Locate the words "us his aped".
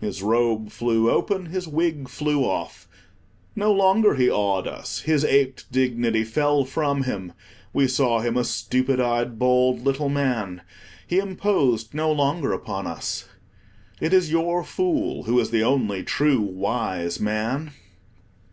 4.68-5.64